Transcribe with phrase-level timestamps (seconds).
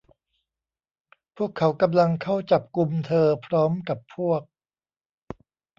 [1.37, 4.41] พวกเขากำลังเข้าจับกุมเธอพร้อมกับพวก